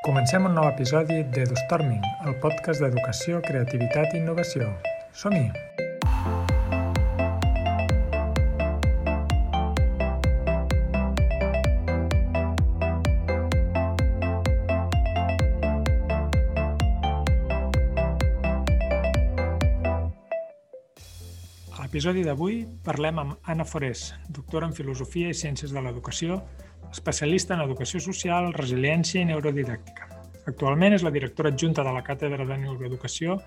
[0.00, 4.70] Comencem un nou episodi d'EduStorming, el podcast d'educació, creativitat i innovació.
[5.12, 5.50] Som-hi!
[21.76, 26.40] L'episodi d'avui parlem amb Anna Forés, doctora en Filosofia i Ciències de l'Educació,
[26.90, 30.08] especialista en Educació Social, Resiliència i Neurodidàctica.
[30.50, 33.38] Actualment és la directora adjunta de la Càtedra de Neuroeducació,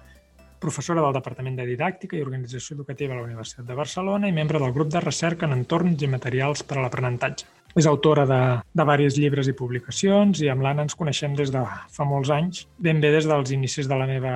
[0.64, 4.62] professora del Departament de Didàctica i Organització Educativa a la Universitat de Barcelona i membre
[4.62, 7.50] del grup de recerca en entorns i materials per a l'aprenentatge.
[7.76, 11.64] És autora de, de diversos llibres i publicacions i amb l'Anna ens coneixem des de
[11.66, 14.36] fa molts anys, ben bé des dels inicis de la meva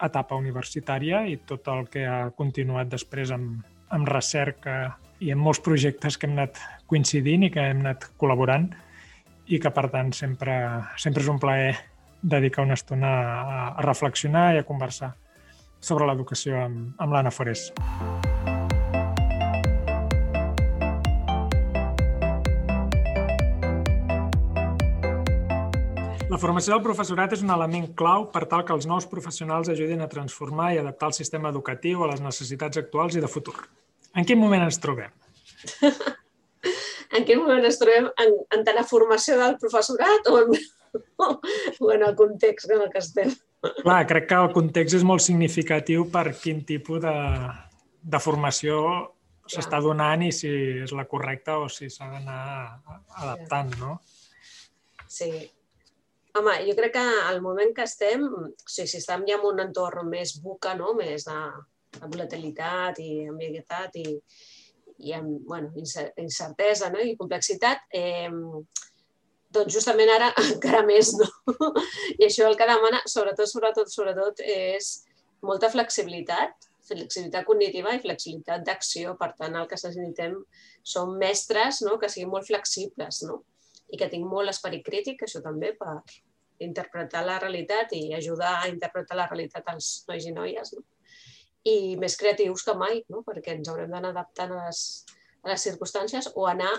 [0.00, 3.60] etapa universitària i tot el que ha continuat després amb,
[3.92, 4.76] amb recerca
[5.20, 8.70] i en molts projectes que hem anat coincidint i que hem anat col·laborant
[9.50, 10.54] i que, per tant, sempre,
[10.96, 11.74] sempre és un plaer
[12.22, 15.12] dedicar una estona a, a reflexionar i a conversar
[15.80, 17.68] sobre l'educació amb, amb l'Anna Forés.
[26.30, 30.04] La formació del professorat és un element clau per tal que els nous professionals ajudin
[30.04, 33.56] a transformar i adaptar el sistema educatiu a les necessitats actuals i de futur.
[34.16, 35.12] En quin moment ens trobem?
[37.16, 40.58] en quin moment ens trobem en, en tant la formació del professorat o en,
[41.84, 43.32] o en el context en el que estem?
[43.84, 47.16] Clar, crec que el context és molt significatiu per quin tipus de,
[48.00, 48.82] de formació
[49.50, 50.50] s'està donant i si
[50.84, 52.42] és la correcta o si s'ha d'anar
[53.18, 53.96] adaptant, no?
[55.10, 55.30] Sí,
[56.38, 59.62] Home, jo crec que al moment que estem, o sigui, si estem ja en un
[59.64, 60.92] entorn més buca, no?
[60.94, 61.38] més de,
[61.98, 64.06] de volatilitat i ambigüitat i,
[65.06, 67.02] i amb bueno, incertesa no?
[67.02, 68.30] i complexitat, eh,
[69.50, 71.28] doncs justament ara encara més, no?
[72.18, 74.92] I això el que demana, sobretot, sobretot, sobretot, és
[75.46, 79.16] molta flexibilitat, flexibilitat cognitiva i flexibilitat d'acció.
[79.20, 80.36] Per tant, el que necessitem
[80.94, 81.98] són mestres no?
[82.00, 83.42] que siguin molt flexibles, no?
[83.90, 85.98] i que tinc molt esperit crític, això també, per
[86.62, 90.74] interpretar la realitat i ajudar a interpretar la realitat als nois i noies.
[90.76, 90.84] No?
[91.68, 93.24] I més creatius que mai, no?
[93.26, 94.80] perquè ens haurem d'anar adaptant a les,
[95.44, 96.72] a les circumstàncies o anar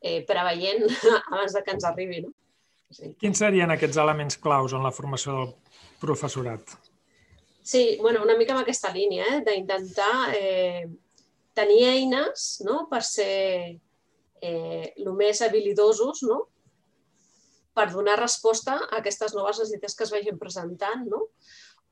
[0.00, 0.86] eh, preveient
[1.32, 2.22] abans de que ens arribi.
[2.26, 2.32] No?
[2.92, 3.14] Sí.
[3.18, 5.52] Quins serien aquests elements claus en la formació del
[6.02, 6.76] professorat?
[7.62, 9.40] Sí, bueno, una mica amb aquesta línia, eh?
[9.46, 10.86] d'intentar eh,
[11.54, 12.86] tenir eines no?
[12.90, 13.78] per ser
[14.42, 16.40] eh, el més habilidosos no?
[17.72, 21.28] per donar resposta a aquestes noves necessitats que es vagin presentant, no?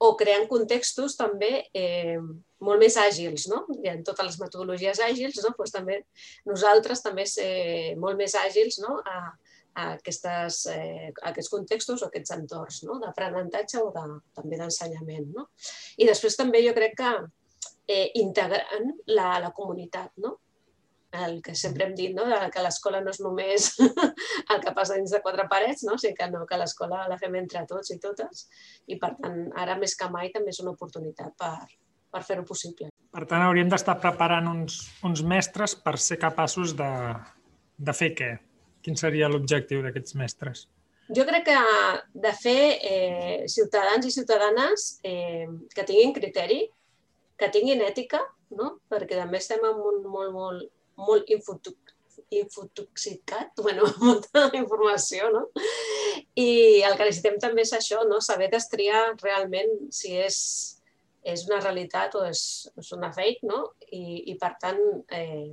[0.00, 2.16] O creant contextos també eh,
[2.64, 3.46] molt més àgils.
[3.52, 3.62] No?
[3.80, 5.52] Hi ha totes les metodologies àgils, no?
[5.58, 6.00] pues també
[6.48, 8.96] nosaltres també ser molt més àgils no?
[9.04, 9.18] a,
[9.74, 12.96] a, aquestes, eh, a aquests contextos o aquests entorns no?
[13.02, 14.06] d'aprenentatge o de,
[14.36, 15.28] també d'ensenyament.
[15.36, 15.50] No?
[16.00, 17.12] I després també jo crec que
[17.90, 20.38] eh, integrant la, la comunitat, no?
[21.12, 22.26] El que sempre hem dit, no?
[22.54, 23.70] que l'escola no és només
[24.52, 25.96] el que passa dins de quatre parets, no?
[25.96, 28.46] o sigui que, no, que l'escola la fem entre tots i totes
[28.86, 31.54] i per tant ara més que mai també és una oportunitat per,
[32.10, 32.90] per fer-ho possible.
[33.10, 36.90] Per tant, hauríem d'estar preparant uns, uns mestres per ser capaços de,
[37.78, 38.34] de fer què?
[38.80, 40.68] Quin seria l'objectiu d'aquests mestres?
[41.10, 41.60] Jo crec que
[42.22, 46.60] de fer eh, ciutadans i ciutadanes eh, que tinguin criteri,
[47.34, 48.20] que tinguin ètica,
[48.54, 48.76] no?
[48.90, 50.68] perquè també estem en un molt, molt,
[51.06, 55.42] molt infotoxicat, bueno, molta informació, no?
[56.38, 58.20] I el que necessitem també és això, no?
[58.24, 60.36] saber destriar realment si és,
[61.26, 62.42] és una realitat o és,
[62.78, 63.58] és una fake, no?
[63.90, 64.80] I, i per tant,
[65.16, 65.52] eh,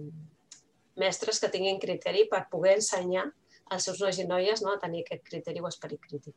[0.98, 3.28] mestres que tinguin criteri per poder ensenyar
[3.70, 4.74] als seus nois i noies no?
[4.74, 6.36] a tenir aquest criteri o esperit crític.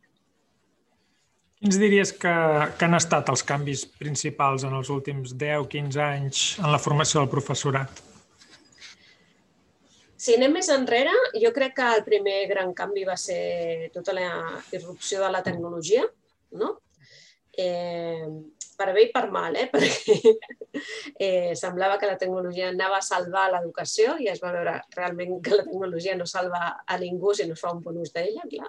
[1.61, 2.33] Quins diries que,
[2.79, 7.29] que han estat els canvis principals en els últims 10-15 anys en la formació del
[7.33, 8.01] professorat?
[10.21, 14.29] Si anem més enrere, jo crec que el primer gran canvi va ser tota la
[14.77, 16.05] irrupció de la tecnologia,
[16.61, 16.75] no?
[17.57, 18.27] Eh,
[18.81, 19.67] per bé i per mal, eh?
[19.73, 20.17] perquè
[21.21, 25.57] eh, semblava que la tecnologia anava a salvar l'educació i es va veure realment que
[25.57, 28.69] la tecnologia no salva a ningú si no es fa un bon ús d'ella, clar.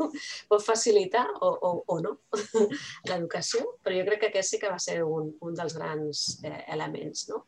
[0.50, 2.16] Pot facilitar o, o, o no
[3.10, 6.64] l'educació, però jo crec que aquest sí que va ser un, un dels grans eh,
[6.74, 7.28] elements.
[7.30, 7.44] No?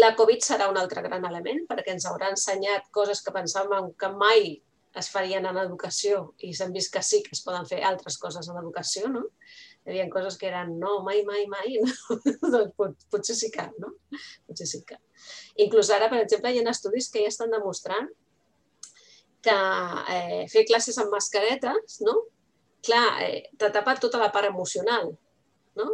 [0.00, 4.10] La Covid serà un altre gran element perquè ens haurà ensenyat coses que pensàvem que
[4.12, 4.56] mai
[4.96, 8.48] es farien en educació i s'han vist que sí que es poden fer altres coses
[8.48, 9.24] en educació, no?
[9.86, 12.18] Hi havia coses que eren no, mai, mai, mai, no?
[12.42, 13.92] doncs pot, potser sí que, no?
[14.48, 14.98] Potser sí que.
[15.64, 18.08] Inclús ara, per exemple, hi ha estudis que ja estan demostrant
[19.46, 19.58] que
[20.16, 22.24] eh, fer classes amb mascaretes, no?
[22.86, 25.10] clar, eh, te tapa tota la part emocional,
[25.76, 25.86] no?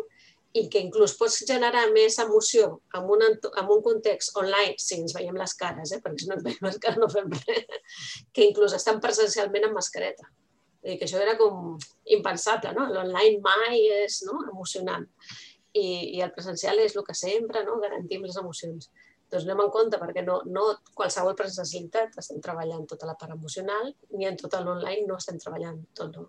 [0.53, 2.67] I que inclús pots generar més emoció
[2.97, 6.01] en un, en un context online, si ens veiem les cares, eh?
[6.05, 7.95] perquè si no ens veiem les cares no fem res,
[8.37, 10.29] que inclús estan presencialment amb mascareta.
[10.83, 11.79] Vull dir que això era com
[12.17, 12.89] impensable, no?
[12.91, 14.43] L'online mai és no?
[14.51, 15.07] emocionant.
[15.73, 17.79] I, I el presencial és el que sempre, no?
[17.81, 18.91] garantim les emocions.
[19.33, 20.67] Doncs anem en compte perquè no, no
[20.99, 25.79] qualsevol presencialitat estem treballant tota la part emocional, ni en tot l'online no estem treballant
[25.97, 26.27] tot el,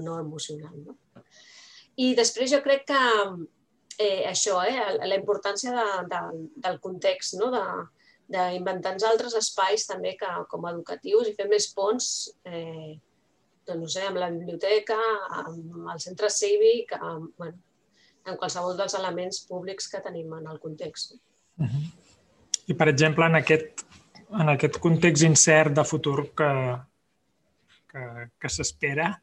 [0.00, 0.78] no emocional.
[0.86, 0.96] No?
[1.96, 3.00] I després jo crec que
[3.98, 6.20] eh, això, eh, la importància de, de,
[6.64, 7.50] del context, no?
[7.52, 7.64] de,
[8.32, 12.06] d'inventar-nos altres espais també que, com a educatius i fer més ponts
[12.48, 12.94] eh,
[13.66, 14.98] doncs, no sé, amb la biblioteca,
[15.42, 17.58] amb el centre cívic, amb, bueno,
[18.26, 21.16] en qualsevol dels elements públics que tenim en el context.
[21.58, 21.84] Uh -huh.
[22.66, 23.84] I, per exemple, en aquest,
[24.30, 26.52] en aquest context incert de futur que,
[27.90, 29.22] que, que s'espera,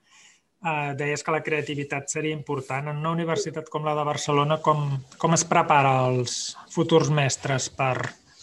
[0.65, 2.89] eh, deies que la creativitat seria important.
[2.91, 4.89] En una universitat com la de Barcelona, com,
[5.21, 6.39] com es prepara els
[6.73, 7.95] futurs mestres per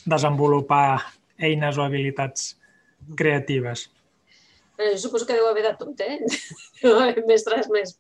[0.07, 1.01] desenvolupar
[1.39, 2.55] eines o habilitats
[3.19, 3.91] creatives?
[4.77, 6.19] Però jo suposo que deu haver de tot, eh?
[7.31, 7.95] Mestres més,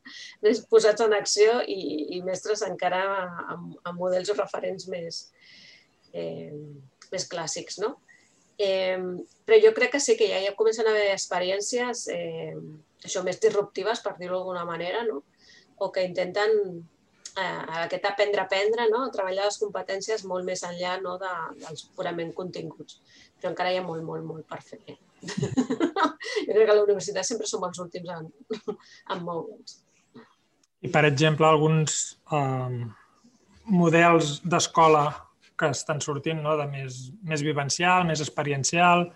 [0.44, 3.00] més posats en acció i, i mestres encara
[3.54, 5.22] amb, amb models o referents més,
[6.12, 6.52] eh,
[7.12, 7.94] més clàssics, no?
[8.60, 9.00] Eh,
[9.44, 12.54] però jo crec que sí que ja, ja comencen a haver experiències eh,
[13.06, 15.22] això, més disruptives, per dir-ho d'alguna manera, no?
[15.76, 16.52] o que intenten
[17.36, 19.06] eh, aquest aprendre-aprendre, no?
[19.14, 21.16] treballar les competències molt més enllà no?
[21.20, 21.32] de,
[21.64, 23.00] dels purament continguts.
[23.36, 24.80] Però encara hi ha molt, molt, molt per fer.
[26.46, 28.30] jo crec que a la universitat sempre som els últims en,
[29.12, 29.82] en moure'ns.
[30.84, 32.80] I, per exemple, alguns eh,
[33.72, 35.06] models d'escola
[35.56, 36.56] que estan sortint no?
[36.60, 39.08] de més, més vivencial, més experiencial,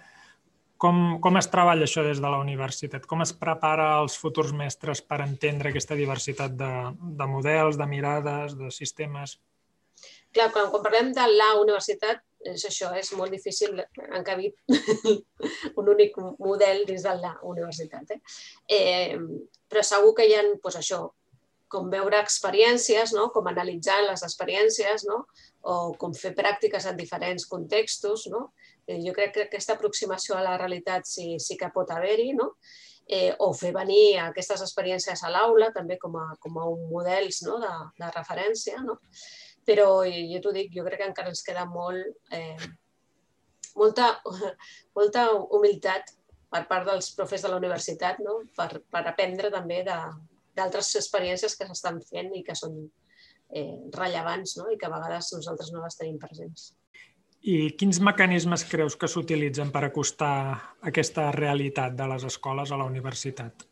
[0.81, 3.05] com, com es treballa això des de la universitat?
[3.11, 6.73] Com es prepara els futurs mestres per entendre aquesta diversitat de,
[7.21, 9.37] de models, de mirades, de sistemes?
[10.33, 13.83] Clar, quan, quan parlem de la universitat, és això, és molt difícil
[14.17, 14.55] encabir
[15.81, 18.15] un únic model dins de la universitat.
[18.17, 18.21] Eh?
[18.77, 19.19] Eh,
[19.69, 21.03] però segur que hi ha, doncs això,
[21.71, 23.29] com veure experiències, no?
[23.35, 25.27] com analitzar les experiències, no?
[25.61, 28.49] o com fer pràctiques en diferents contextos, no?
[28.91, 32.49] Eh, jo crec que aquesta aproximació a la realitat sí, sí que pot haver-hi, no?
[33.07, 37.43] eh, o fer venir aquestes experiències a l'aula també com a, com a un models
[37.47, 37.59] no?
[37.63, 38.83] de, de referència.
[38.87, 38.97] No?
[39.67, 42.71] Però jo t'ho dic, jo crec que encara ens queda molt, eh,
[43.79, 44.13] molta,
[44.99, 46.15] molta humilitat
[46.51, 48.41] per part dels profes de la universitat no?
[48.57, 52.79] per, per aprendre també d'altres experiències que s'estan fent i que són
[53.55, 54.71] eh, rellevants no?
[54.71, 56.73] i que a vegades nosaltres no les tenim presents.
[57.41, 60.35] I quins mecanismes creus que s'utilitzen per acostar
[60.85, 63.65] aquesta realitat de les escoles a la universitat?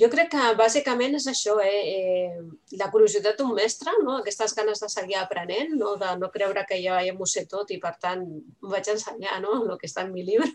[0.00, 1.80] Jo crec que bàsicament és això, eh?
[1.92, 4.18] eh la curiositat d'un mestre, no?
[4.18, 5.96] aquestes ganes de seguir aprenent, no?
[6.00, 8.24] de no creure que jo ja m'ho sé tot i per tant
[8.60, 9.58] vaig ensenyar, no?
[9.64, 10.48] el que està en mi llibre,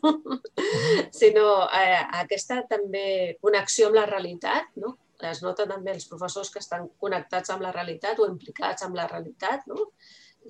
[1.20, 4.96] sinó eh, aquesta també connexió amb la realitat, no?
[5.26, 9.08] es nota també els professors que estan connectats amb la realitat o implicats amb la
[9.10, 9.92] realitat, no?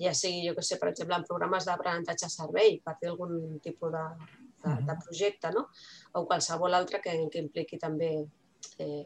[0.00, 3.92] Ja sigui, jo que sé, per exemple, en programes d'aprenentatge servei, per dir algun tipus
[3.94, 4.04] de,
[4.64, 5.66] de, de projecte, no?
[6.14, 8.12] o qualsevol altre que, que impliqui també
[8.78, 9.04] eh,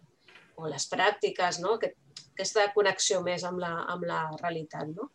[0.57, 1.77] o les pràctiques, no?
[1.79, 1.97] Aquest,
[2.33, 4.91] aquesta connexió més amb la, amb la realitat.
[4.93, 5.11] No?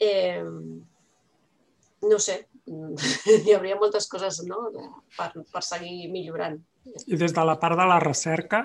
[0.00, 0.42] Eh,
[2.10, 2.40] no sé,
[3.44, 4.66] hi hauria moltes coses no?
[5.16, 6.58] per, per seguir millorant.
[7.06, 8.62] I des de la part de la recerca,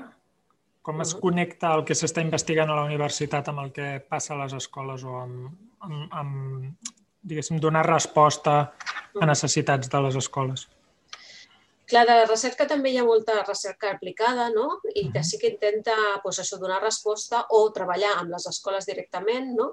[0.85, 4.39] com es connecta el que s'està investigant a la universitat amb el que passa a
[4.43, 5.49] les escoles o amb,
[5.87, 6.93] amb, amb
[7.25, 8.55] diguéssim, donar resposta
[9.21, 10.67] a necessitats de les escoles?
[11.89, 14.79] Clar, de la recerca també hi ha molta recerca aplicada, no?
[14.93, 19.51] I que sí que intenta doncs, això, donar resposta o treballar amb les escoles directament,
[19.57, 19.71] no?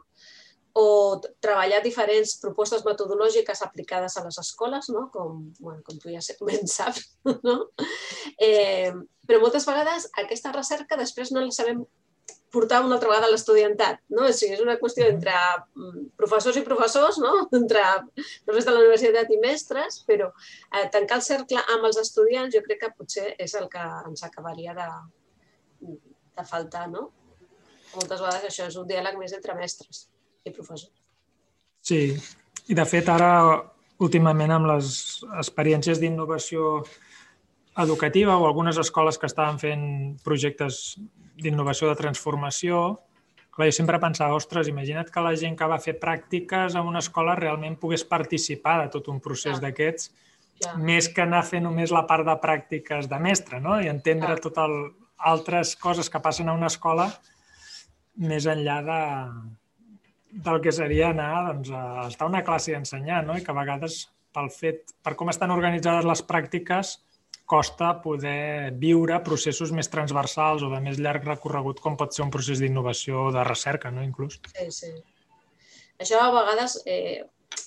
[0.73, 5.09] O treballar diferents propostes metodològiques aplicades a les escoles, no?
[5.13, 7.11] com, bueno, com tu ja ben saps.
[7.45, 7.59] No?
[8.41, 8.93] Eh,
[9.29, 11.85] però moltes vegades aquesta recerca després no la sabem
[12.53, 14.01] portar una altra vegada a l'estudiantat.
[14.13, 14.27] No?
[14.29, 17.35] O sigui, és una qüestió entre mm, professors i professors, no?
[17.61, 17.83] entre
[18.47, 22.65] professors de la universitat i mestres, però eh, tancar el cercle amb els estudiants jo
[22.65, 24.89] crec que potser és el que ens acabaria de,
[25.85, 26.89] de faltar.
[26.93, 27.11] No?
[27.93, 30.07] Moltes vegades això és un diàleg més entre mestres
[30.45, 30.91] i professor.
[31.83, 32.17] Sí,
[32.71, 33.33] i de fet ara
[34.03, 34.93] últimament amb les
[35.39, 36.83] experiències d'innovació
[37.83, 39.85] educativa o algunes escoles que estaven fent
[40.25, 40.99] projectes
[41.43, 42.83] d'innovació de transformació,
[43.55, 47.01] clar, jo sempre pensava, ostres, imagina't que la gent que va fer pràctiques a una
[47.01, 49.63] escola realment pogués participar de tot un procés ja.
[49.67, 50.11] d'aquests,
[50.65, 50.75] ja.
[50.77, 53.79] més que anar a fer només la part de pràctiques de mestre, no?
[53.81, 54.43] I entendre ja.
[54.45, 54.77] tot el,
[55.23, 57.09] altres coses que passen a una escola
[58.29, 59.03] més enllà de,
[60.33, 63.37] del que seria anar doncs, a estar a una classe i ensenyar, no?
[63.37, 66.97] i que a vegades pel fet, per com estan organitzades les pràctiques,
[67.53, 72.33] costa poder viure processos més transversals o de més llarg recorregut com pot ser un
[72.33, 74.05] procés d'innovació o de recerca, no?
[74.07, 74.39] inclús.
[74.55, 74.93] Sí, sí.
[76.01, 77.27] Això a vegades eh,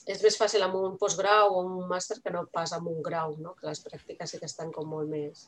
[0.09, 3.35] és més fàcil amb un postgrau o un màster que no pas amb un grau,
[3.37, 3.53] no?
[3.59, 5.45] que les pràctiques sí que estan com molt més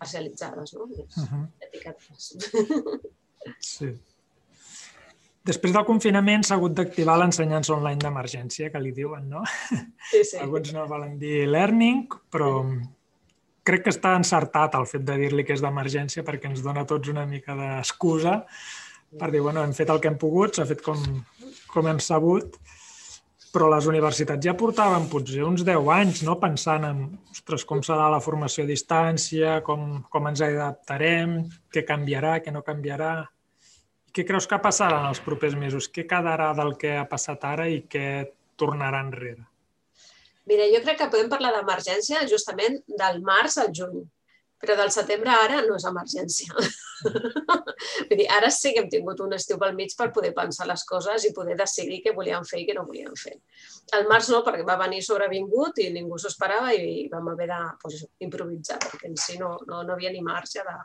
[0.00, 0.88] parcialitzades, no?
[0.88, 1.44] més uh -huh.
[1.68, 2.32] etiquetades.
[3.60, 3.92] Sí.
[5.48, 9.44] Després del confinament s'ha hagut d'activar l'ensenyança online d'emergència, que li diuen, no?
[10.10, 10.40] Sí, sí.
[10.42, 12.50] Alguns no volen dir learning, però
[13.68, 17.10] crec que està encertat el fet de dir-li que és d'emergència perquè ens dona tots
[17.12, 18.42] una mica d'excusa
[19.16, 21.00] per dir, bueno, hem fet el que hem pogut, s'ha fet com,
[21.72, 22.58] com hem sabut,
[23.54, 26.36] però les universitats ja portaven potser uns 10 anys no?
[26.42, 27.00] pensant en
[27.32, 31.38] ostres, com serà la formació a distància, com, com ens adaptarem,
[31.72, 33.12] què canviarà, què no canviarà.
[34.18, 35.86] Què creus que passarà en els propers mesos?
[35.94, 38.06] Què quedarà del que ha passat ara i què
[38.58, 39.44] tornarà enrere?
[40.50, 44.00] Mira, jo crec que podem parlar d'emergència justament del març al juny,
[44.58, 46.64] però del setembre ara no és emergència.
[48.08, 50.82] Vull dir, ara sí que hem tingut un estiu pel mig per poder pensar les
[50.88, 53.36] coses i poder decidir què volíem fer i què no volíem fer.
[54.00, 57.62] El març no, perquè va venir sobrevingut i ningú s'ho esperava i vam haver de
[57.84, 60.78] pues, improvisar, perquè en si no, no, no havia ni marge de,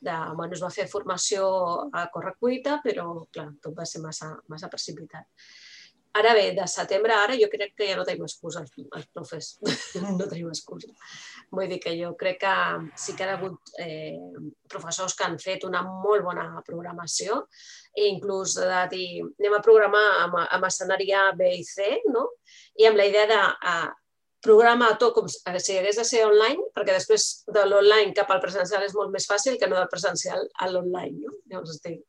[0.00, 1.48] de, bueno, es va fer formació
[1.92, 5.28] a correcuita, però clar, tot va ser massa, massa precipitat.
[6.18, 9.50] Ara bé, de setembre ara jo crec que ja no tenim excusa els, els profes,
[10.02, 10.90] no tenim excusa.
[11.54, 12.54] Vull dir que jo crec que
[12.98, 14.18] sí que ha hagut eh,
[14.72, 17.44] professors que han fet una molt bona programació
[17.94, 22.26] i inclús de dir anem a programar amb, amb escenari A, B i C, no?
[22.74, 23.76] i amb la idea de a,
[24.42, 28.84] programa tot com si hagués de ser online, perquè després de l'online cap al presencial
[28.86, 31.20] és molt més fàcil que no del presencial a l'online.
[31.20, 31.36] No?
[31.50, 32.00] Llavors, estic,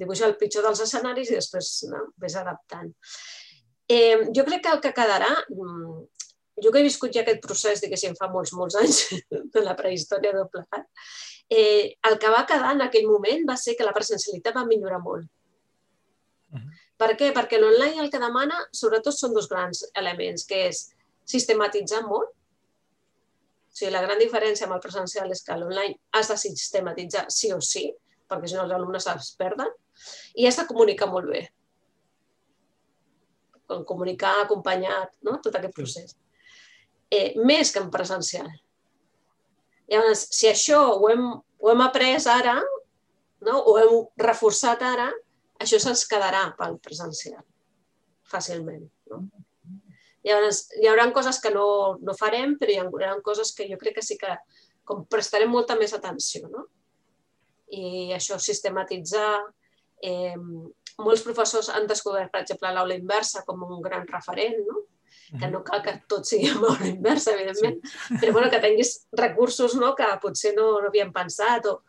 [0.00, 2.92] dibuixa el pitjor dels escenaris i després no, ves adaptant.
[3.88, 6.00] Eh, jo crec que el que quedarà, mm,
[6.64, 9.04] jo que he viscut ja aquest procés, diguéssim, fa molts, molts anys,
[9.54, 10.88] de la prehistòria de plegat,
[11.50, 15.00] eh, el que va quedar en aquell moment va ser que la presencialitat va millorar
[15.04, 15.28] molt.
[16.50, 16.82] Uh -huh.
[16.96, 17.32] Per què?
[17.36, 20.95] Perquè l'online el que demana, sobretot, són dos grans elements, que és
[21.26, 22.32] sistematitzar molt.
[22.32, 27.52] O sigui, la gran diferència amb el presencial és que l'online has de sistematitzar sí
[27.52, 27.90] o sí,
[28.30, 29.68] perquè si no els alumnes es perden,
[30.36, 31.42] i has de comunicar molt bé.
[33.88, 35.40] Comunicar acompanyat, no?
[35.42, 36.16] tot aquest procés.
[37.10, 38.48] Eh, més que en presencial.
[39.90, 42.56] Llavors, si això ho hem, ho hem après ara,
[43.46, 43.58] no?
[43.60, 45.10] ho hem reforçat ara,
[45.62, 47.42] això se'ns quedarà pel presencial,
[48.30, 48.86] fàcilment.
[49.12, 49.22] No?
[50.26, 51.66] Llavors, hi haurà coses que no,
[52.02, 54.32] no farem, però hi haurà coses que jo crec que sí que
[54.86, 56.50] com prestarem molta més atenció.
[56.50, 56.66] No?
[57.70, 59.30] I això, sistematitzar...
[60.04, 60.36] Eh,
[60.96, 64.84] molts professors han descobert, per exemple, l'aula inversa com un gran referent, no?
[65.40, 68.18] que no cal que tot sigui amb aula inversa, evidentment, sí.
[68.20, 69.92] però bueno, que tinguis recursos no?
[69.98, 71.80] que potser no, no havíem pensat o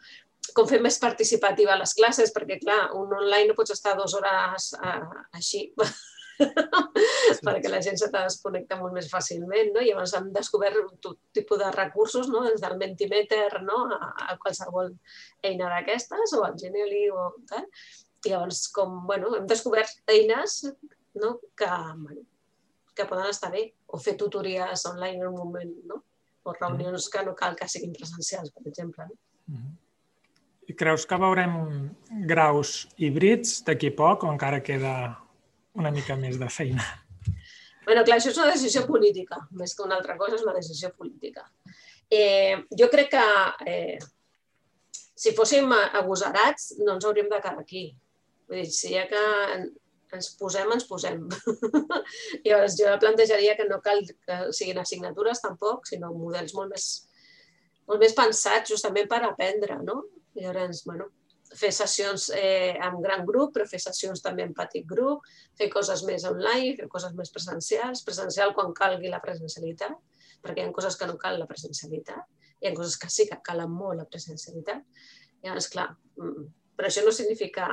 [0.58, 4.72] com fer més participativa les classes, perquè clar, un online no pots estar dues hores
[4.80, 5.68] uh, així
[6.38, 7.44] sí.
[7.46, 9.84] perquè la gent se te desconnecta molt més fàcilment, no?
[9.84, 12.44] I llavors hem descobert tot tipus de recursos, no?
[12.48, 13.86] Des del Mentimeter, no?
[13.96, 14.94] A, a qualsevol
[15.46, 17.66] eina d'aquestes, o al Genially, o tal.
[18.26, 20.64] I llavors, com, bueno, hem descobert eines
[21.18, 21.40] no?
[21.56, 21.66] que,
[21.98, 22.22] bueno,
[22.96, 26.02] que poden estar bé, o fer tutories online en un moment, no?
[26.48, 29.06] O reunions que no cal que siguin presencials, per exemple.
[29.10, 29.20] No?
[29.54, 29.76] Mm.
[30.68, 31.54] I creus que veurem
[32.28, 34.94] graus híbrids d'aquí poc o encara queda
[35.78, 36.84] una mica més de feina.
[37.86, 40.92] bueno, clar, això és una decisió política, més que una altra cosa, és una decisió
[40.98, 41.46] política.
[42.10, 43.26] Eh, jo crec que
[43.68, 43.98] eh,
[45.18, 47.90] si fóssim agosarats no ens hauríem de quedar aquí.
[48.48, 49.22] Vull dir, si ja que
[50.16, 51.26] ens posem, ens posem.
[52.46, 56.88] Llavors jo plantejaria que no cal que siguin assignatures tampoc, sinó models molt més,
[57.90, 60.04] molt més pensats justament per aprendre, no?
[60.38, 61.10] I llavors, bueno,
[61.56, 65.26] fer sessions eh, en gran grup, però fer sessions també en petit grup,
[65.58, 69.96] fer coses més online, fer coses més presencials, presencial quan calgui la presencialitat,
[70.44, 72.26] perquè hi ha coses que no cal la presencialitat,
[72.62, 74.84] hi ha coses que sí que calen molt la presencialitat.
[75.46, 77.68] Llavors, clar, mm, però això no significa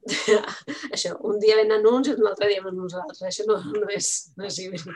[0.94, 3.22] això, un dia venen uns i un altre dia venen uns altres.
[3.26, 4.86] Això no, no, és, no és híbrid.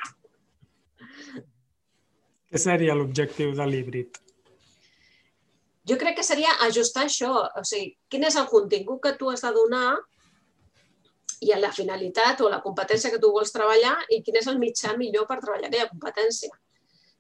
[2.51, 4.24] Què seria l'objectiu de l'híbrid?
[5.89, 9.45] Jo crec que seria ajustar això, o sigui, quin és el contingut que tu has
[9.45, 9.97] de donar
[11.45, 14.95] i la finalitat o la competència que tu vols treballar i quin és el mitjà
[14.97, 16.53] millor per treballar aquella competència.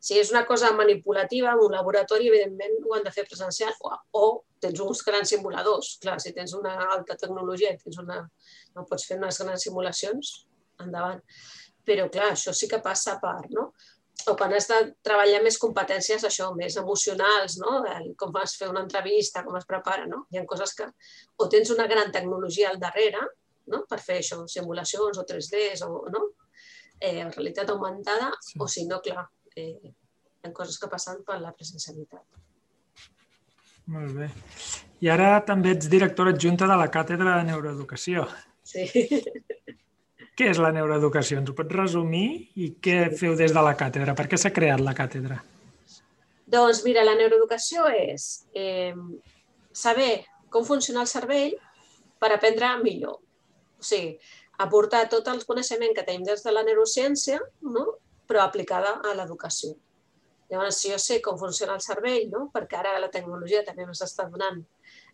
[0.04, 4.25] Si és una cosa manipulativa, un laboratori, evidentment, ho han de fer presencial o, o
[4.61, 5.94] tens uns grans simuladors.
[6.02, 8.18] Clar, si tens una alta tecnologia i tens una,
[8.76, 10.35] no pots fer unes grans simulacions,
[10.85, 11.23] endavant.
[11.88, 13.71] Però, clar, això sí que passa a part, no?
[14.30, 17.80] O quan has de treballar més competències, això, més emocionals, no?
[18.21, 20.23] Com vas fer una entrevista, com es prepara, no?
[20.33, 20.87] Hi ha coses que...
[21.37, 23.26] O tens una gran tecnologia al darrere,
[23.73, 23.83] no?
[23.90, 26.25] Per fer això, simulacions o 3Ds, o, no?
[27.00, 28.56] Eh, realitat augmentada, sí.
[28.62, 32.25] o si no, clar, eh, hi ha coses que passen per la presencialitat.
[33.92, 34.30] Molt bé.
[35.04, 38.25] I ara també ets directora adjunta de la Càtedra de Neuroeducació.
[38.64, 38.88] Sí.
[40.34, 41.38] Què és la neuroeducació?
[41.38, 42.26] Ens ho pots resumir?
[42.58, 44.16] I què feu des de la càtedra?
[44.18, 45.38] Per què s'ha creat la càtedra?
[46.50, 48.26] Doncs mira, la neuroeducació és
[48.58, 48.94] eh,
[49.70, 51.54] saber com funciona el cervell
[52.18, 53.20] per aprendre millor.
[53.78, 54.18] O sigui,
[54.64, 57.86] aportar tot el coneixement que tenim des de la neurociència, no?
[58.26, 59.74] però aplicada a l'educació.
[60.50, 62.48] Llavors, si jo sé com funciona el cervell, no?
[62.54, 64.62] perquè ara la tecnologia també ens està donant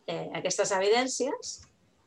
[0.06, 1.58] eh, aquestes evidències,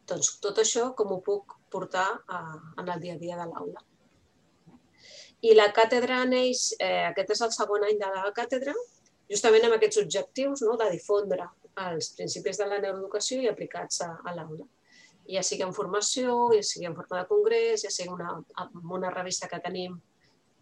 [0.09, 2.43] doncs tot això com ho puc portar a,
[2.79, 3.81] en el dia a dia de l'aula.
[5.43, 8.75] I la càtedra neix, eh, aquest és el segon any de la càtedra,
[9.31, 10.77] justament amb aquests objectius no?
[10.79, 11.49] de difondre
[11.89, 14.65] els principis de la neuroeducació i aplicats a, a l'aula.
[15.29, 18.37] Ja sigui en formació, ja sigui en forma de congrés, ja sigui una,
[18.83, 19.95] una revista que tenim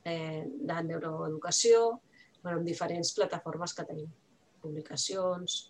[0.05, 1.99] eh, de neuroeducació,
[2.41, 4.11] bueno, en diferents plataformes que tenim,
[4.61, 5.63] publicacions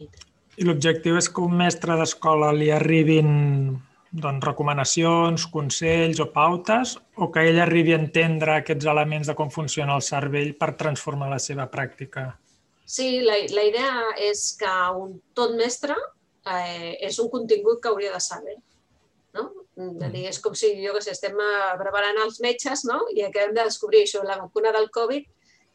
[0.00, 0.08] i.
[0.56, 3.28] I l'objectiu és que un mestre d'escola li arribin
[4.22, 9.52] doncs, recomanacions, consells o pautes, o que ell arribi a entendre aquests elements de com
[9.52, 12.30] funciona el cervell per transformar la seva pràctica?
[12.86, 13.92] Sí, la, la idea
[14.28, 15.96] és que un tot mestre
[16.46, 18.56] eh, és un contingut que hauria de saber.
[19.36, 19.50] No?
[19.76, 23.02] De dir, és com si, jo que sé, estem eh, preparant els metges no?
[23.12, 25.26] i acabem de descobrir això, la vacuna del Covid,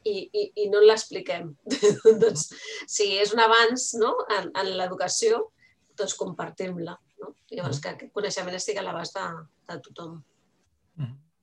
[0.08, 1.52] i, i, i no l'expliquem.
[2.24, 2.48] doncs,
[2.90, 4.16] si és un avanç no?
[4.38, 5.44] en, en l'educació,
[6.00, 6.98] doncs compartim-la.
[7.22, 7.34] No?
[7.52, 9.30] Llavors, que aquest coneixement estigui a l'abast de,
[9.72, 10.20] de tothom,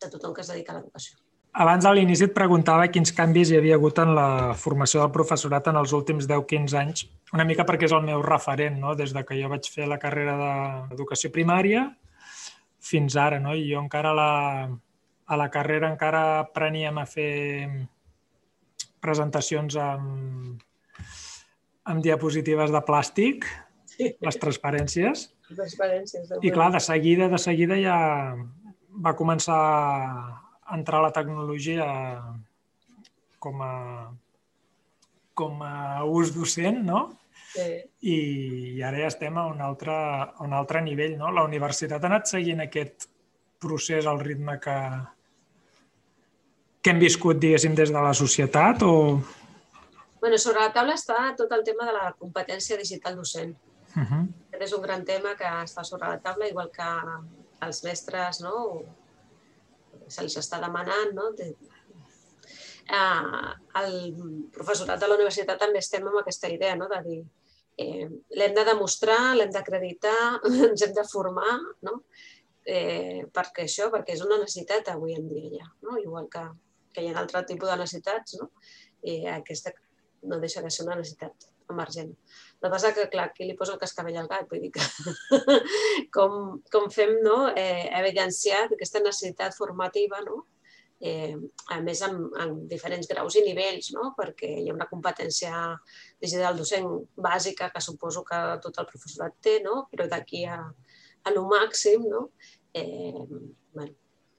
[0.03, 1.19] de tothom que es dedica a l'educació.
[1.59, 5.71] Abans a l'inici et preguntava quins canvis hi havia hagut en la formació del professorat
[5.71, 8.93] en els últims 10-15 anys, una mica perquè és el meu referent, no?
[8.99, 11.88] des de que jo vaig fer la carrera d'educació primària
[12.91, 13.57] fins ara, no?
[13.57, 14.33] i jo encara a la,
[15.27, 17.33] a la carrera encara apreníem a fer
[19.03, 20.62] presentacions amb,
[21.88, 23.49] amb diapositives de plàstic,
[23.88, 24.12] sí.
[24.21, 25.29] les transparències.
[26.43, 27.99] I clar, de seguida, de seguida ja
[29.05, 31.87] va començar a entrar la tecnologia
[33.39, 33.75] com a,
[35.39, 37.05] com a ús docent, no?
[37.55, 37.69] Sí.
[38.05, 38.17] I,
[38.77, 41.31] I ara ja estem a un altre, a un altre nivell, no?
[41.33, 43.09] La universitat ha anat seguint aquest
[43.63, 44.77] procés al ritme que,
[46.83, 48.93] que hem viscut, diguéssim, des de la societat o...
[50.21, 53.55] Bueno, sobre la taula està tot el tema de la competència digital docent.
[53.95, 54.23] Uh -huh.
[54.59, 56.87] Aquest és un gran tema que està sobre la taula, igual que
[57.62, 58.55] els mestres no?
[60.11, 61.12] se'ls està demanant.
[61.14, 61.29] No?
[61.38, 61.53] De...
[62.90, 63.94] Eh, el
[64.51, 66.88] professorat de la universitat també estem amb aquesta idea no?
[66.90, 67.21] de dir
[67.79, 68.09] eh,
[68.40, 70.18] l'hem de demostrar, l'hem d'acreditar,
[70.73, 71.55] ens hem de formar,
[71.87, 72.01] no?
[72.66, 76.01] eh, perquè això, perquè és una necessitat avui en dia ja, no?
[76.03, 76.49] igual que
[76.99, 78.51] que hi ha altre tipus de necessitats, no?
[79.07, 79.73] i aquesta
[80.29, 82.14] no deixa de ser una necessitat emergent.
[82.59, 84.83] El que passa que, clar, aquí li posa el cascavell al gat, vull dir que
[86.16, 87.53] com, com fem no?
[87.55, 90.40] eh, evidenciar aquesta necessitat formativa, no?
[91.01, 91.37] eh,
[91.71, 94.11] a més amb, amb diferents graus i nivells, no?
[94.18, 95.53] perquè hi ha una competència
[96.18, 99.85] digital docent bàsica que suposo que tot el professorat té, no?
[99.92, 102.29] però d'aquí a, a lo màxim, no?
[102.75, 103.25] eh,
[103.75, 103.94] bueno,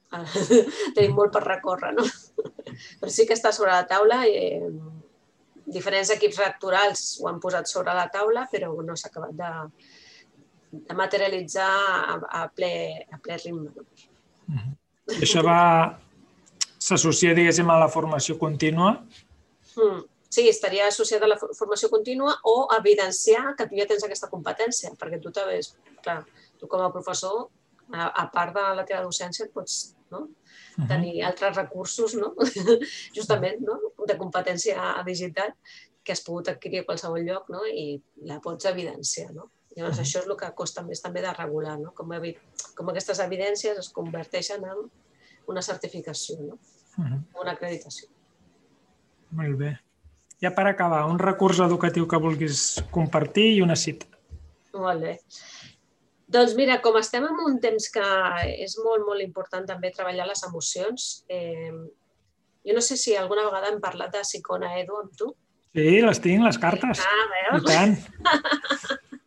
[0.96, 2.06] tenim molt per recórrer, no?
[3.00, 4.70] Però sí que està sobre la taula eh,
[5.74, 9.52] diferents equips rectorals ho han posat sobre la taula, però no s'ha acabat de,
[10.72, 12.72] de materialitzar a, a, ple,
[13.12, 13.72] a ple ritme.
[14.48, 14.78] Mm -hmm.
[15.18, 15.98] Això va...
[16.80, 19.04] s'associa, diguéssim, a la formació contínua?
[19.76, 20.04] Mm.
[20.30, 24.92] Sí, estaria associada a la formació contínua o evidenciar que tu ja tens aquesta competència,
[25.00, 25.60] perquè tu també,
[26.04, 26.24] clar,
[26.60, 27.50] tu com a professor,
[27.92, 30.20] a, a part de la teva docència, et pots no?
[30.20, 30.30] Uh
[30.78, 30.88] -huh.
[30.88, 32.36] tenir altres recursos, no?
[33.18, 33.80] justament, no?
[34.10, 35.54] De competència digital
[36.04, 37.64] que has pogut adquirir a qualsevol lloc no?
[37.68, 39.30] i la pots evidenciar.
[39.36, 39.50] No?
[39.76, 41.94] Llavors, això és el que costa més també de regular, no?
[41.96, 42.12] com,
[42.76, 44.88] com aquestes evidències es converteixen en
[45.50, 46.58] una certificació, no?
[46.98, 47.22] uh -huh.
[47.42, 48.10] una acreditació.
[49.32, 49.78] Molt bé.
[50.42, 54.08] Ja per acabar, un recurs educatiu que vulguis compartir i una cita.
[54.74, 55.18] Molt bé.
[56.30, 58.06] Doncs mira, com estem en un temps que
[58.64, 61.74] és molt, molt important també treballar les emocions, eh,
[62.70, 65.32] Jo no sé si alguna vegada hem parlat de Sicona Edu amb tu.
[65.74, 67.02] Sí, les tinc, les cartes.
[67.02, 67.64] Ah, veus?
[67.64, 67.96] I tant.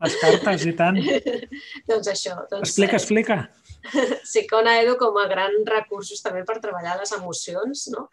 [0.04, 1.00] Les cartes, i tant.
[1.90, 2.36] doncs això.
[2.52, 3.38] Doncs, Explica, explica.
[4.34, 8.06] Sicona Edu com a gran recursos també per treballar les emocions, no?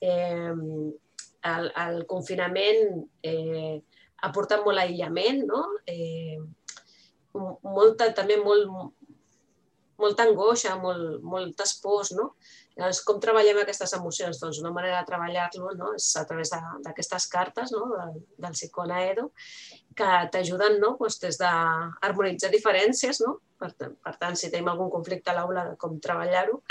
[0.00, 0.54] Eh,
[1.52, 3.76] el, el confinament eh,
[4.24, 5.66] ha portat molt aïllament, no?
[5.84, 6.40] Eh,
[7.36, 8.96] molta, també molt,
[10.00, 12.32] molta angoixa, molt, moltes pors, no?
[12.80, 14.38] Llavors, com treballem aquestes emocions?
[14.40, 15.90] Doncs una manera de treballar-lo no?
[15.98, 16.48] és a través
[16.86, 17.82] d'aquestes cartes no?
[17.92, 19.26] del, del Psicona Edu
[19.98, 20.94] que t'ajuden no?
[20.96, 23.34] doncs des d'harmonitzar diferències, no?
[23.60, 26.62] per, per tant, si tenim algun conflicte a l'aula com treballar-ho,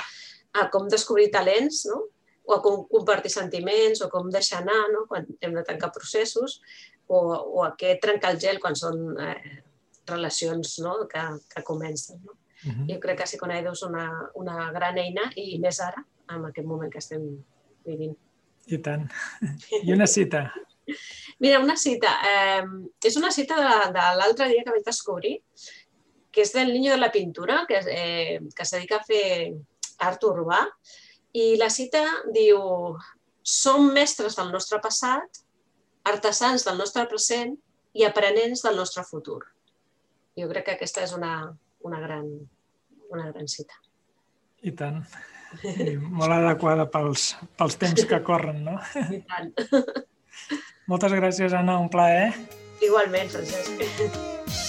[0.57, 2.01] a com descobrir talents, no?
[2.49, 5.05] o a com compartir sentiments, o com deixar anar no?
[5.13, 6.57] quan hem de tancar processos,
[7.05, 9.61] o, o a què trencar el gel quan són eh,
[10.09, 11.03] relacions no?
[11.11, 12.17] que, que comencen.
[12.25, 12.39] No?
[12.65, 12.93] Uh -huh.
[12.93, 16.91] Jo crec que Psiconaide és una, una gran eina i més ara, en aquest moment
[16.91, 17.43] que estem
[17.85, 18.17] vivint.
[18.67, 19.09] I tant.
[19.83, 20.51] I una cita?
[21.39, 22.09] Mira, una cita.
[22.31, 22.63] Eh,
[23.03, 25.41] és una cita de, de l'altre dia que vaig descobrir,
[26.31, 29.53] que és del Niño de la Pintura, que, eh, que es dedica a fer
[29.99, 30.65] art urbà,
[31.33, 32.59] i la cita diu
[33.43, 35.41] som mestres del nostre passat,
[36.09, 37.55] artesans del nostre present
[37.93, 39.41] i aprenents del nostre futur.
[40.37, 41.33] Jo crec que aquesta és una,
[41.87, 42.29] una gran,
[43.09, 43.77] una gran cita.
[44.63, 45.03] I tant.
[45.63, 48.77] I molt adequada pels, pels temps que corren, no?
[49.09, 49.53] I tant.
[50.89, 51.79] Moltes gràcies, Anna.
[51.81, 52.33] Un plaer.
[52.85, 54.68] Igualment, Francesc.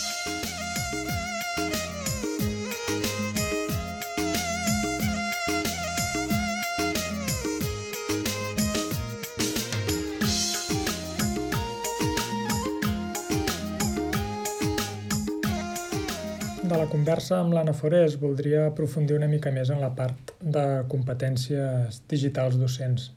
[16.80, 21.98] La conversa amb l'Anna Forés voldria aprofundir una mica més en la part de competències
[22.08, 23.10] digitals docents.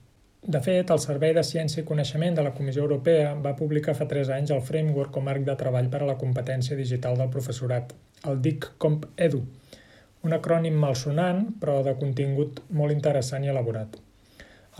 [0.55, 4.09] De fet, el Servei de Ciència i Coneixement de la Comissió Europea va publicar fa
[4.09, 7.95] 3 anys el Framework com marc de treball per a la competència digital del professorat,
[8.27, 9.39] el DIC Comp Edu,
[10.27, 13.95] un acrònim malsonant però de contingut molt interessant i elaborat.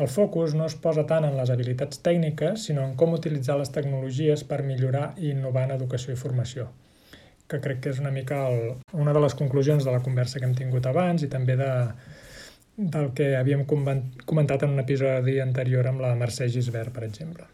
[0.03, 3.71] El focus no es posa tant en les habilitats tècniques, sinó en com utilitzar les
[3.71, 6.73] tecnologies per millorar i innovar en educació i formació
[7.47, 10.47] que crec que és una mica el, una de les conclusions de la conversa que
[10.49, 11.71] hem tingut abans i també de,
[12.77, 17.49] del que havíem comentat en un episodi anterior amb la Mercè Gisbert, per exemple.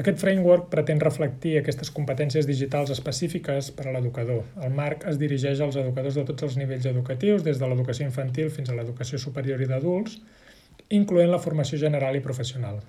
[0.00, 4.44] Aquest framework pretén reflectir aquestes competències digitals específiques per a l'educador.
[4.64, 8.52] El marc es dirigeix als educadors de tots els nivells educatius, des de l'educació infantil
[8.54, 10.20] fins a l'educació superior i d'adults,
[11.00, 12.80] incloent la formació general i professional,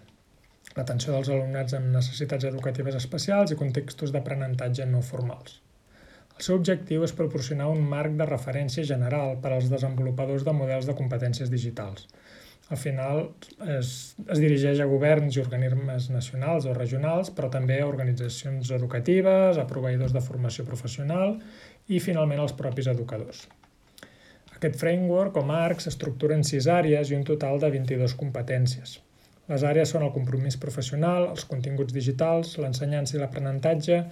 [0.77, 5.59] l'atenció dels alumnats amb necessitats educatives especials i contextos d'aprenentatge no formals.
[6.41, 10.87] El seu objectiu és proporcionar un marc de referència general per als desenvolupadors de models
[10.89, 12.07] de competències digitals.
[12.73, 13.21] Al final
[13.75, 13.91] es,
[14.25, 19.67] es dirigeix a governs i organismes nacionals o regionals, però també a organitzacions educatives, a
[19.69, 21.37] proveïdors de formació professional
[21.93, 23.45] i finalment als propis educadors.
[24.57, 28.97] Aquest framework o marc s'estructura en sis àrees i un total de 22 competències.
[29.53, 34.05] Les àrees són el compromís professional, els continguts digitals, l'ensenyança i l'aprenentatge,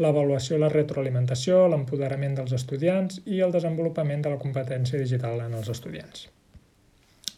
[0.00, 5.58] l'avaluació i la retroalimentació, l'empoderament dels estudiants i el desenvolupament de la competència digital en
[5.58, 6.28] els estudiants.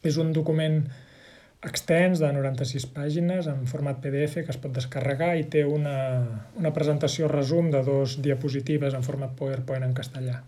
[0.04, 0.84] És un document
[1.64, 5.96] extens de 96 pàgines en format PDF que es pot descarregar i té una,
[6.60, 10.42] una presentació resum de dos diapositives en format PowerPoint en castellà.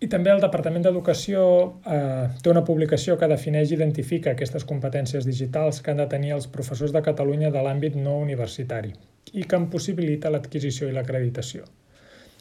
[0.00, 1.42] I també el Departament d'Educació
[1.84, 6.32] eh, té una publicació que defineix i identifica aquestes competències digitals que han de tenir
[6.38, 8.94] els professors de Catalunya de l'àmbit no universitari
[9.32, 11.66] i que en possibilita l'adquisició i l'acreditació.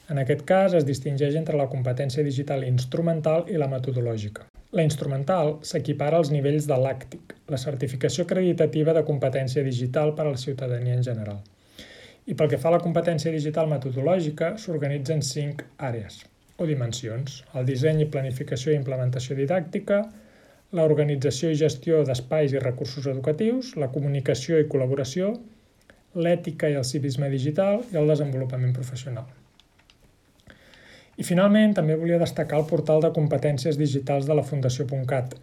[0.10, 4.48] En aquest cas es distingeix entre la competència digital instrumental i la metodològica.
[4.78, 10.34] La instrumental s'equipara als nivells de l'àctic, la certificació acreditativa de competència digital per a
[10.34, 11.39] la ciutadania en general.
[12.30, 16.20] I pel que fa a la competència digital metodològica, s'organitza en cinc àrees
[16.60, 20.04] o dimensions, el disseny i planificació i implementació didàctica,
[20.78, 25.32] l'organització i gestió d'espais i recursos educatius, la comunicació i col·laboració,
[26.15, 29.28] l'ètica i el civisme digital i el desenvolupament professional.
[31.19, 35.36] I finalment també volia destacar el portal de competències digitals de la Fundació.cat,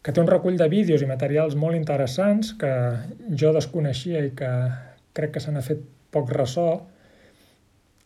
[0.00, 2.70] que té un recull de vídeos i materials molt interessants que
[3.36, 4.50] jo desconeixia i que
[5.12, 5.82] crec que se n'ha fet
[6.14, 6.70] poc ressò,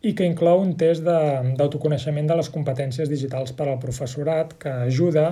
[0.05, 4.73] i que inclou un test d'autoconeixement de, de les competències digitals per al professorat que
[4.89, 5.31] ajuda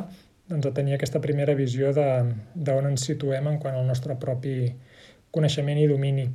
[0.50, 4.72] doncs, a tenir aquesta primera visió d'on ens situem en quant al nostre propi
[5.34, 6.26] coneixement i domini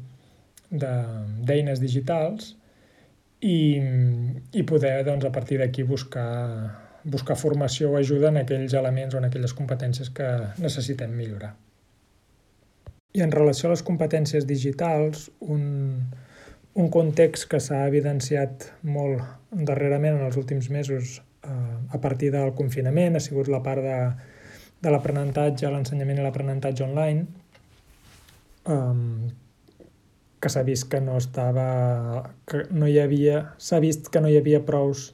[0.71, 2.53] d'eines digitals
[3.41, 3.81] i,
[4.53, 6.29] i poder doncs, a partir d'aquí buscar,
[7.05, 10.29] buscar formació o ajuda en aquells elements o en aquelles competències que
[10.59, 11.55] necessitem millorar.
[13.17, 15.63] I en relació a les competències digitals, un,
[16.75, 22.53] un context que s'ha evidenciat molt darrerament en els últims mesos eh, a partir del
[22.59, 23.99] confinament ha sigut la part de,
[24.85, 27.25] de l'aprenentatge, l'ensenyament i l'aprenentatge online,
[28.69, 29.31] um,
[30.40, 31.68] que s'ha vist que no estava,
[32.46, 35.12] que no hi havia, s'ha vist que no hi havia prous,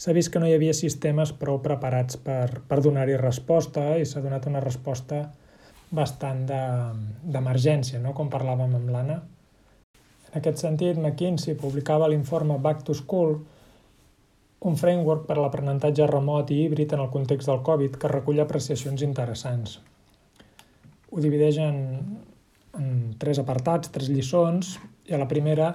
[0.00, 4.22] s'ha vist que no hi havia sistemes prou preparats per, per donar-hi resposta i s'ha
[4.24, 5.26] donat una resposta
[5.90, 8.14] bastant d'emergència, de, no?
[8.16, 9.18] com parlàvem amb l'Anna.
[10.30, 13.40] En aquest sentit, McKinsey publicava l'informe Back to School,
[14.60, 18.40] un framework per a l'aprenentatge remot i híbrid en el context del Covid que recull
[18.40, 19.78] apreciacions interessants.
[21.10, 21.80] Ho divideix en,
[23.18, 24.76] tres apartats, tres lliçons,
[25.10, 25.72] i a la primera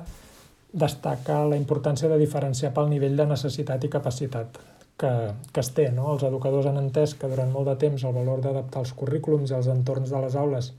[0.76, 4.58] destaca la importància de diferenciar pel nivell de necessitat i capacitat
[5.00, 5.12] que,
[5.52, 5.90] que es té.
[5.96, 6.10] No?
[6.14, 9.58] Els educadors han entès que durant molt de temps el valor d'adaptar els currículums i
[9.60, 10.74] els entorns de les aules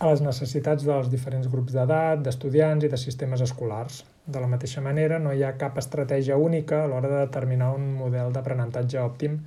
[0.00, 4.04] a les necessitats dels diferents grups d'edat, d'estudiants i de sistemes escolars.
[4.24, 7.90] De la mateixa manera, no hi ha cap estratègia única a l'hora de determinar un
[7.98, 9.40] model d'aprenentatge òptim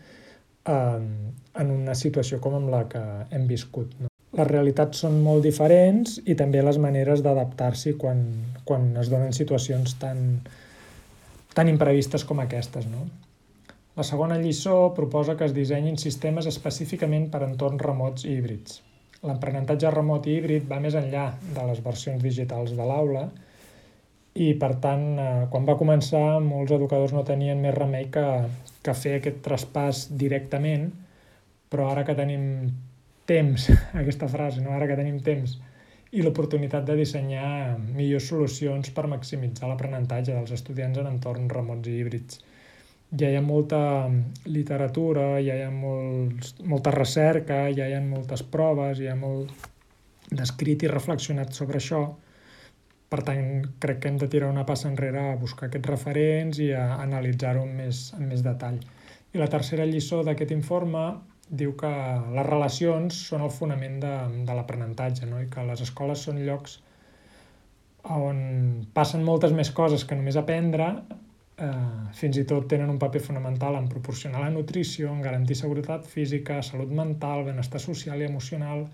[0.70, 1.12] en,
[1.58, 3.98] en una situació com amb la que hem viscut.
[4.00, 4.13] No?
[4.34, 8.24] Les realitats són molt diferents i també les maneres d'adaptar-s'hi quan,
[8.66, 10.24] quan es donen situacions tan,
[11.54, 12.88] tan imprevistes com aquestes.
[12.90, 13.06] No?
[13.94, 18.80] La segona lliçó proposa que es dissenyin sistemes específicament per entorns remots i híbrids.
[19.24, 23.28] L'aprenentatge remot i híbrid va més enllà de les versions digitals de l'aula
[24.34, 28.26] i, per tant, eh, quan va començar, molts educadors no tenien més remei que,
[28.82, 30.90] que fer aquest traspàs directament,
[31.70, 32.50] però ara que tenim
[33.30, 33.70] temps,
[34.02, 34.74] aquesta frase, no?
[34.76, 35.60] ara que tenim temps
[36.14, 41.96] i l'oportunitat de dissenyar millors solucions per maximitzar l'aprenentatge dels estudiants en entorns remots i
[42.02, 42.44] híbrids
[43.20, 44.10] ja hi ha molta
[44.46, 49.70] literatura, ja hi ha molts, molta recerca, ja hi ha moltes proves, hi ha molt
[50.34, 52.04] descrit i reflexionat sobre això.
[53.14, 53.44] Per tant,
[53.80, 57.62] crec que hem de tirar una passa enrere a buscar aquests referents i a analitzar-ho
[57.68, 58.80] amb, més, amb més detall.
[59.34, 61.04] I la tercera lliçó d'aquest informe
[61.54, 61.92] diu que
[62.36, 64.14] les relacions són el fonament de,
[64.48, 65.42] de l'aprenentatge no?
[65.44, 66.80] i que les escoles són llocs
[68.04, 68.40] on
[68.96, 70.90] passen moltes més coses que només aprendre
[71.58, 71.70] eh,
[72.18, 76.62] fins i tot tenen un paper fonamental en proporcionar la nutrició, en garantir seguretat física,
[76.62, 78.88] salut mental, benestar social i emocional,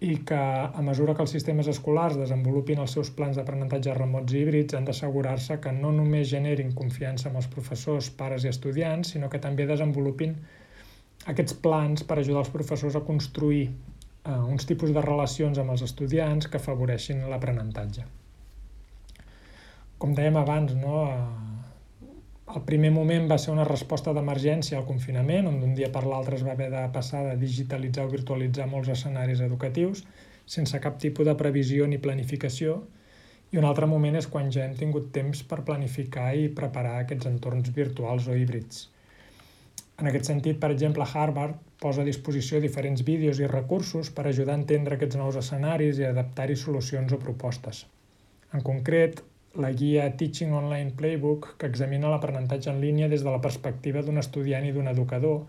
[0.00, 4.40] i que a mesura que els sistemes escolars desenvolupin els seus plans d'aprenentatge remots i
[4.40, 9.28] híbrids han d'assegurar-se que no només generin confiança amb els professors, pares i estudiants, sinó
[9.28, 10.38] que també desenvolupin
[11.32, 15.84] aquests plans per ajudar els professors a construir eh, uns tipus de relacions amb els
[15.86, 18.06] estudiants que afavoreixin l'aprenentatge.
[19.98, 22.14] Com dèiem abans, no, eh,
[22.54, 26.36] el primer moment va ser una resposta d'emergència al confinament, on d'un dia per l'altre
[26.36, 30.04] es va haver de passar de digitalitzar o virtualitzar molts escenaris educatius
[30.46, 32.82] sense cap tipus de previsió ni planificació,
[33.52, 37.28] i un altre moment és quan ja hem tingut temps per planificar i preparar aquests
[37.30, 38.88] entorns virtuals o híbrids.
[40.00, 44.56] En aquest sentit, per exemple, Harvard posa a disposició diferents vídeos i recursos per ajudar
[44.56, 47.84] a entendre aquests nous escenaris i adaptar-hi solucions o propostes.
[48.54, 49.22] En concret,
[49.54, 54.18] la guia Teaching Online Playbook, que examina l'aprenentatge en línia des de la perspectiva d'un
[54.18, 55.44] estudiant i d'un educador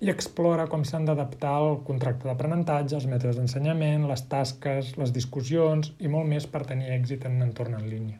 [0.00, 5.92] i explora com s'han d'adaptar el contracte d'aprenentatge, els mètodes d'ensenyament, les tasques, les discussions
[6.00, 8.18] i molt més per tenir èxit en un entorn en línia.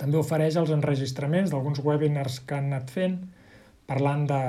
[0.00, 3.20] També ofereix els enregistraments d'alguns webinars que han anat fent,
[3.92, 4.40] parlant de,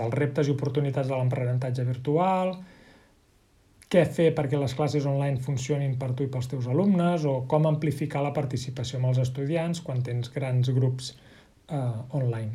[0.00, 2.54] dels reptes i oportunitats de l'aprenentatge virtual,
[3.88, 7.68] què fer perquè les classes online funcionin per tu i pels teus alumnes o com
[7.70, 11.78] amplificar la participació amb els estudiants quan tens grans grups eh,
[12.18, 12.52] online.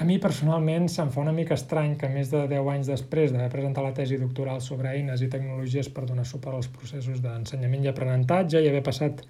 [0.00, 3.50] A mi personalment se'm fa una mica estrany que més de 10 anys després d'haver
[3.52, 7.90] presentat la tesi doctoral sobre eines i tecnologies per donar suport als processos d'ensenyament i
[7.92, 9.20] aprenentatge i haver passat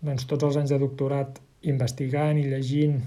[0.00, 1.42] doncs, tots els anys de doctorat
[1.74, 3.02] investigant i llegint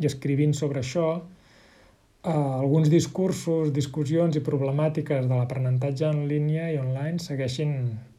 [0.00, 6.80] i escrivint sobre això, eh, alguns discursos, discussions i problemàtiques de l'aprenentatge en línia i
[6.80, 7.74] online segueixin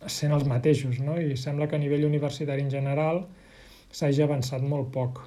[0.07, 1.17] sent els mateixos, no?
[1.17, 3.25] i sembla que a nivell universitari en general
[3.91, 5.21] s'hagi avançat molt poc.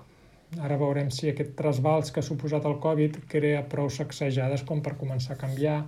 [0.63, 4.95] Ara veurem si aquest trasbals que ha suposat el Covid crea prou sacsejades com per
[5.01, 5.81] començar a canviar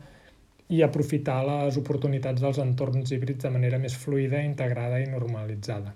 [0.69, 5.95] i aprofitar les oportunitats dels entorns híbrids de manera més fluida, integrada i normalitzada.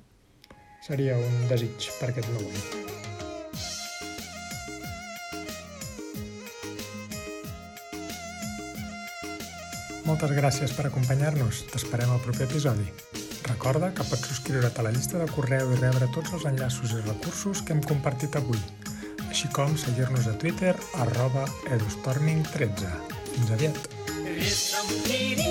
[0.86, 2.99] Seria un desig per aquest nou any.
[10.10, 11.60] Moltes gràcies per acompanyar-nos.
[11.70, 12.82] T'esperem al proper episodi.
[13.46, 17.04] Recorda que pots subscriure't a la llista de correu i rebre tots els enllaços i
[17.04, 18.58] recursos que hem compartit avui,
[19.28, 20.74] així com seguir-nos a Twitter
[21.06, 21.46] arroba
[21.78, 22.90] edustorming13.
[23.36, 25.49] Fins aviat!